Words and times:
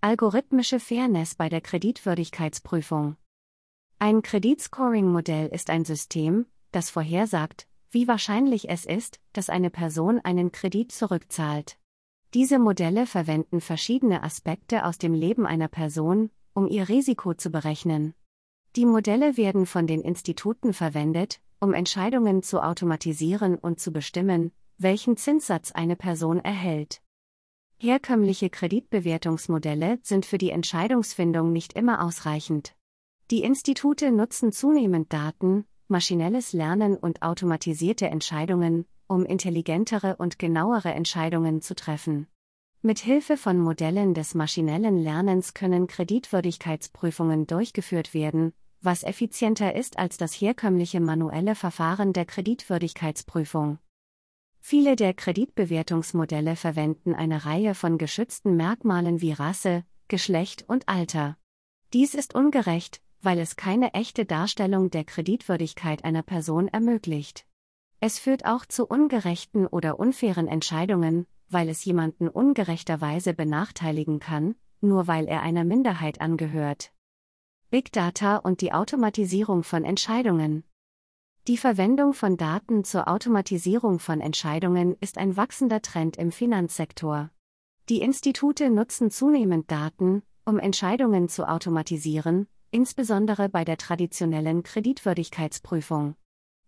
Algorithmische 0.00 0.78
Fairness 0.78 1.34
bei 1.34 1.48
der 1.48 1.60
Kreditwürdigkeitsprüfung. 1.60 3.16
Ein 3.98 4.22
Kreditscoring-Modell 4.22 5.48
ist 5.48 5.70
ein 5.70 5.84
System, 5.84 6.46
das 6.70 6.88
vorhersagt, 6.88 7.66
wie 7.90 8.06
wahrscheinlich 8.06 8.70
es 8.70 8.84
ist, 8.84 9.18
dass 9.32 9.50
eine 9.50 9.70
Person 9.70 10.20
einen 10.20 10.52
Kredit 10.52 10.92
zurückzahlt. 10.92 11.80
Diese 12.32 12.60
Modelle 12.60 13.06
verwenden 13.06 13.60
verschiedene 13.60 14.22
Aspekte 14.22 14.84
aus 14.84 14.98
dem 14.98 15.14
Leben 15.14 15.46
einer 15.46 15.66
Person, 15.66 16.30
um 16.54 16.68
ihr 16.68 16.88
Risiko 16.88 17.34
zu 17.34 17.50
berechnen. 17.50 18.14
Die 18.76 18.86
Modelle 18.86 19.36
werden 19.36 19.66
von 19.66 19.88
den 19.88 20.02
Instituten 20.02 20.74
verwendet, 20.74 21.40
um 21.58 21.74
Entscheidungen 21.74 22.44
zu 22.44 22.62
automatisieren 22.62 23.56
und 23.56 23.80
zu 23.80 23.92
bestimmen, 23.92 24.52
welchen 24.76 25.16
Zinssatz 25.16 25.72
eine 25.72 25.96
Person 25.96 26.38
erhält. 26.38 27.02
Herkömmliche 27.80 28.50
Kreditbewertungsmodelle 28.50 30.00
sind 30.02 30.26
für 30.26 30.36
die 30.36 30.50
Entscheidungsfindung 30.50 31.52
nicht 31.52 31.74
immer 31.74 32.02
ausreichend. 32.02 32.74
Die 33.30 33.44
Institute 33.44 34.10
nutzen 34.10 34.50
zunehmend 34.50 35.12
Daten, 35.12 35.64
maschinelles 35.86 36.52
Lernen 36.52 36.96
und 36.96 37.22
automatisierte 37.22 38.08
Entscheidungen, 38.08 38.84
um 39.06 39.24
intelligentere 39.24 40.16
und 40.16 40.40
genauere 40.40 40.92
Entscheidungen 40.92 41.62
zu 41.62 41.76
treffen. 41.76 42.26
Mit 42.82 42.98
Hilfe 42.98 43.36
von 43.36 43.60
Modellen 43.60 44.12
des 44.12 44.34
maschinellen 44.34 44.98
Lernens 44.98 45.54
können 45.54 45.86
Kreditwürdigkeitsprüfungen 45.86 47.46
durchgeführt 47.46 48.12
werden, 48.12 48.54
was 48.80 49.04
effizienter 49.04 49.76
ist 49.76 50.00
als 50.00 50.16
das 50.16 50.32
herkömmliche 50.32 50.98
manuelle 50.98 51.54
Verfahren 51.54 52.12
der 52.12 52.24
Kreditwürdigkeitsprüfung. 52.24 53.78
Viele 54.70 54.96
der 54.96 55.14
Kreditbewertungsmodelle 55.14 56.54
verwenden 56.54 57.14
eine 57.14 57.46
Reihe 57.46 57.74
von 57.74 57.96
geschützten 57.96 58.54
Merkmalen 58.54 59.22
wie 59.22 59.32
Rasse, 59.32 59.82
Geschlecht 60.08 60.66
und 60.68 60.90
Alter. 60.90 61.38
Dies 61.94 62.12
ist 62.12 62.34
ungerecht, 62.34 63.00
weil 63.22 63.38
es 63.38 63.56
keine 63.56 63.94
echte 63.94 64.26
Darstellung 64.26 64.90
der 64.90 65.04
Kreditwürdigkeit 65.04 66.04
einer 66.04 66.22
Person 66.22 66.68
ermöglicht. 66.68 67.46
Es 68.00 68.18
führt 68.18 68.44
auch 68.44 68.66
zu 68.66 68.86
ungerechten 68.86 69.66
oder 69.66 69.98
unfairen 69.98 70.48
Entscheidungen, 70.48 71.26
weil 71.48 71.70
es 71.70 71.82
jemanden 71.86 72.28
ungerechterweise 72.28 73.32
benachteiligen 73.32 74.20
kann, 74.20 74.54
nur 74.82 75.06
weil 75.06 75.28
er 75.28 75.40
einer 75.40 75.64
Minderheit 75.64 76.20
angehört. 76.20 76.92
Big 77.70 77.90
Data 77.90 78.36
und 78.36 78.60
die 78.60 78.74
Automatisierung 78.74 79.62
von 79.62 79.84
Entscheidungen. 79.84 80.62
Die 81.48 81.56
Verwendung 81.56 82.12
von 82.12 82.36
Daten 82.36 82.84
zur 82.84 83.08
Automatisierung 83.08 84.00
von 84.00 84.20
Entscheidungen 84.20 84.98
ist 85.00 85.16
ein 85.16 85.34
wachsender 85.38 85.80
Trend 85.80 86.18
im 86.18 86.30
Finanzsektor. 86.30 87.30
Die 87.88 88.02
Institute 88.02 88.68
nutzen 88.68 89.10
zunehmend 89.10 89.70
Daten, 89.70 90.20
um 90.44 90.58
Entscheidungen 90.58 91.30
zu 91.30 91.48
automatisieren, 91.48 92.48
insbesondere 92.70 93.48
bei 93.48 93.64
der 93.64 93.78
traditionellen 93.78 94.62
Kreditwürdigkeitsprüfung. 94.62 96.16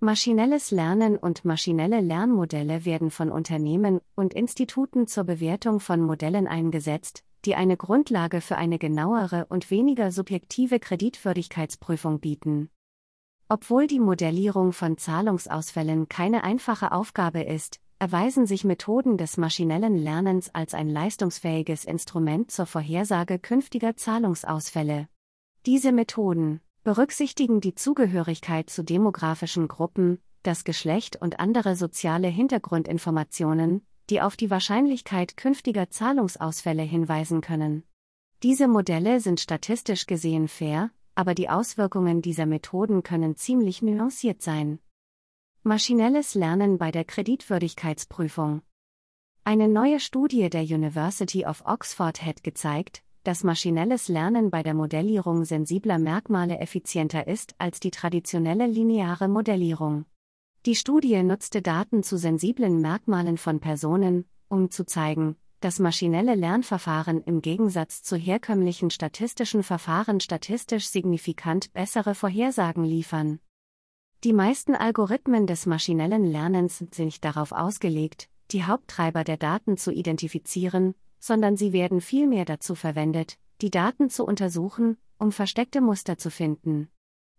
Maschinelles 0.00 0.70
Lernen 0.70 1.16
und 1.16 1.46
maschinelle 1.46 2.02
Lernmodelle 2.02 2.84
werden 2.84 3.10
von 3.10 3.32
Unternehmen 3.32 4.02
und 4.14 4.34
Instituten 4.34 5.06
zur 5.06 5.24
Bewertung 5.24 5.80
von 5.80 6.02
Modellen 6.02 6.46
eingesetzt, 6.46 7.24
die 7.46 7.54
eine 7.54 7.78
Grundlage 7.78 8.42
für 8.42 8.58
eine 8.58 8.78
genauere 8.78 9.46
und 9.48 9.70
weniger 9.70 10.12
subjektive 10.12 10.78
Kreditwürdigkeitsprüfung 10.80 12.20
bieten. 12.20 12.68
Obwohl 13.48 13.86
die 13.86 14.00
Modellierung 14.00 14.72
von 14.72 14.98
Zahlungsausfällen 14.98 16.08
keine 16.08 16.42
einfache 16.42 16.90
Aufgabe 16.90 17.42
ist, 17.42 17.78
erweisen 18.00 18.44
sich 18.44 18.64
Methoden 18.64 19.16
des 19.18 19.36
maschinellen 19.36 19.96
Lernens 19.96 20.52
als 20.52 20.74
ein 20.74 20.90
leistungsfähiges 20.90 21.84
Instrument 21.84 22.50
zur 22.50 22.66
Vorhersage 22.66 23.38
künftiger 23.38 23.96
Zahlungsausfälle. 23.96 25.08
Diese 25.64 25.92
Methoden 25.92 26.60
berücksichtigen 26.82 27.60
die 27.60 27.76
Zugehörigkeit 27.76 28.68
zu 28.68 28.82
demografischen 28.82 29.68
Gruppen, 29.68 30.18
das 30.42 30.64
Geschlecht 30.64 31.16
und 31.16 31.38
andere 31.38 31.76
soziale 31.76 32.28
Hintergrundinformationen, 32.28 33.86
die 34.10 34.20
auf 34.20 34.36
die 34.36 34.50
Wahrscheinlichkeit 34.50 35.36
künftiger 35.36 35.88
Zahlungsausfälle 35.88 36.82
hinweisen 36.82 37.40
können. 37.40 37.84
Diese 38.42 38.68
Modelle 38.68 39.20
sind 39.20 39.40
statistisch 39.40 40.06
gesehen 40.06 40.48
fair, 40.48 40.90
aber 41.16 41.34
die 41.34 41.48
Auswirkungen 41.48 42.22
dieser 42.22 42.46
Methoden 42.46 43.02
können 43.02 43.34
ziemlich 43.34 43.82
nuanciert 43.82 44.42
sein. 44.42 44.78
Maschinelles 45.64 46.34
Lernen 46.34 46.78
bei 46.78 46.92
der 46.92 47.04
Kreditwürdigkeitsprüfung. 47.04 48.62
Eine 49.42 49.68
neue 49.68 49.98
Studie 49.98 50.48
der 50.50 50.62
University 50.62 51.44
of 51.44 51.64
Oxford 51.66 52.24
hat 52.24 52.44
gezeigt, 52.44 53.02
dass 53.24 53.42
maschinelles 53.42 54.06
Lernen 54.06 54.50
bei 54.50 54.62
der 54.62 54.74
Modellierung 54.74 55.44
sensibler 55.44 55.98
Merkmale 55.98 56.60
effizienter 56.60 57.26
ist 57.26 57.56
als 57.58 57.80
die 57.80 57.90
traditionelle 57.90 58.66
lineare 58.66 59.26
Modellierung. 59.26 60.04
Die 60.66 60.76
Studie 60.76 61.22
nutzte 61.22 61.62
Daten 61.62 62.02
zu 62.02 62.18
sensiblen 62.18 62.80
Merkmalen 62.80 63.36
von 63.36 63.58
Personen, 63.58 64.26
um 64.48 64.70
zu 64.70 64.84
zeigen, 64.84 65.36
dass 65.60 65.78
maschinelle 65.78 66.34
Lernverfahren 66.34 67.22
im 67.22 67.42
Gegensatz 67.42 68.02
zu 68.02 68.16
herkömmlichen 68.16 68.90
statistischen 68.90 69.62
Verfahren 69.62 70.20
statistisch 70.20 70.88
signifikant 70.88 71.72
bessere 71.72 72.14
Vorhersagen 72.14 72.84
liefern. 72.84 73.40
Die 74.24 74.32
meisten 74.32 74.74
Algorithmen 74.74 75.46
des 75.46 75.66
maschinellen 75.66 76.24
Lernens 76.24 76.78
sind 76.78 76.98
nicht 76.98 77.24
darauf 77.24 77.52
ausgelegt, 77.52 78.28
die 78.50 78.64
Haupttreiber 78.64 79.24
der 79.24 79.36
Daten 79.36 79.76
zu 79.76 79.92
identifizieren, 79.92 80.94
sondern 81.18 81.56
sie 81.56 81.72
werden 81.72 82.00
vielmehr 82.00 82.44
dazu 82.44 82.74
verwendet, 82.74 83.38
die 83.60 83.70
Daten 83.70 84.10
zu 84.10 84.24
untersuchen, 84.24 84.96
um 85.18 85.32
versteckte 85.32 85.80
Muster 85.80 86.18
zu 86.18 86.30
finden. 86.30 86.88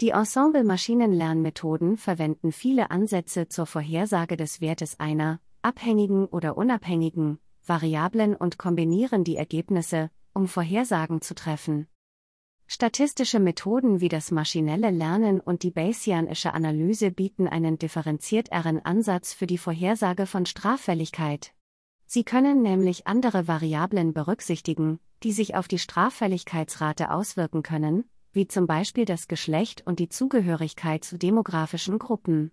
Die 0.00 0.10
Ensemble-Maschinenlernmethoden 0.10 1.96
verwenden 1.96 2.52
viele 2.52 2.90
Ansätze 2.90 3.48
zur 3.48 3.66
Vorhersage 3.66 4.36
des 4.36 4.60
Wertes 4.60 4.98
einer, 4.98 5.40
abhängigen 5.62 6.24
oder 6.26 6.56
unabhängigen, 6.56 7.38
Variablen 7.66 8.34
und 8.34 8.58
kombinieren 8.58 9.24
die 9.24 9.36
Ergebnisse, 9.36 10.10
um 10.32 10.48
Vorhersagen 10.48 11.20
zu 11.20 11.34
treffen. 11.34 11.86
Statistische 12.66 13.40
Methoden 13.40 14.00
wie 14.00 14.08
das 14.08 14.30
maschinelle 14.30 14.90
Lernen 14.90 15.40
und 15.40 15.64
die 15.64 15.72
Bayesianische 15.72 16.54
Analyse 16.54 17.10
bieten 17.10 17.48
einen 17.48 17.78
differenzierteren 17.78 18.84
Ansatz 18.84 19.32
für 19.32 19.48
die 19.48 19.58
Vorhersage 19.58 20.26
von 20.26 20.46
Straffälligkeit. 20.46 21.52
Sie 22.06 22.22
können 22.22 22.62
nämlich 22.62 23.06
andere 23.08 23.48
Variablen 23.48 24.12
berücksichtigen, 24.12 25.00
die 25.22 25.32
sich 25.32 25.56
auf 25.56 25.68
die 25.68 25.78
Straffälligkeitsrate 25.78 27.10
auswirken 27.10 27.62
können, 27.62 28.04
wie 28.32 28.46
zum 28.46 28.66
Beispiel 28.66 29.04
das 29.04 29.26
Geschlecht 29.26 29.84
und 29.86 29.98
die 29.98 30.08
Zugehörigkeit 30.08 31.04
zu 31.04 31.18
demografischen 31.18 31.98
Gruppen. 31.98 32.52